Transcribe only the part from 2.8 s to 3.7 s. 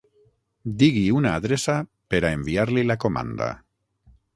la comanda.